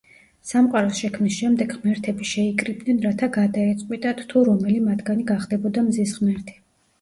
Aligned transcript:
სამყაროს 0.51 1.01
შექმნის 1.01 1.35
შემდეგ 1.41 1.75
ღმერთები 1.81 2.27
შეიკრიბნენ, 2.29 3.03
რათა 3.09 3.29
გადაეწყვიტათ, 3.37 4.25
თუ 4.33 4.43
რომელი 4.49 4.79
მათგანი 4.89 5.27
გახდებოდა 5.35 5.85
მზის 5.91 6.17
ღმერთი. 6.17 6.59